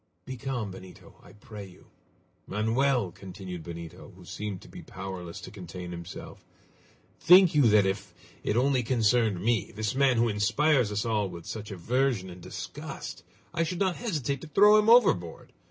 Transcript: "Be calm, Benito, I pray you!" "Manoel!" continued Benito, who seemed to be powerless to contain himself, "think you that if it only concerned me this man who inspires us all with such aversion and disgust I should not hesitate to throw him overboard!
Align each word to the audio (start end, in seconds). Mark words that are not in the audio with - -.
"Be 0.25 0.35
calm, 0.35 0.71
Benito, 0.71 1.17
I 1.21 1.33
pray 1.33 1.63
you!" 1.67 1.91
"Manoel!" 2.47 3.11
continued 3.11 3.61
Benito, 3.61 4.11
who 4.15 4.25
seemed 4.25 4.61
to 4.63 4.67
be 4.67 4.81
powerless 4.81 5.39
to 5.41 5.51
contain 5.51 5.91
himself, 5.91 6.43
"think 7.19 7.53
you 7.53 7.67
that 7.69 7.85
if 7.85 8.11
it 8.43 8.57
only 8.57 8.81
concerned 8.81 9.39
me 9.39 9.71
this 9.71 9.93
man 9.93 10.17
who 10.17 10.27
inspires 10.27 10.91
us 10.91 11.05
all 11.05 11.29
with 11.29 11.45
such 11.45 11.69
aversion 11.69 12.31
and 12.31 12.41
disgust 12.41 13.21
I 13.53 13.61
should 13.61 13.77
not 13.77 13.97
hesitate 13.97 14.41
to 14.41 14.47
throw 14.47 14.79
him 14.79 14.89
overboard! 14.89 15.53